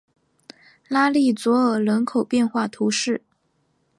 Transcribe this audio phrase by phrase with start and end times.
[0.87, 3.21] 拉利佐尔人口变化图示